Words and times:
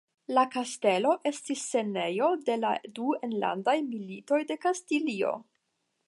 La 0.35 0.43
kastelo 0.53 1.09
estis 1.31 1.65
scenejo 1.65 2.29
de 2.47 2.55
la 2.63 2.71
du 2.99 3.11
enlandaj 3.27 3.75
militoj 3.91 4.39
de 4.53 4.57
Kastilio. 4.65 5.35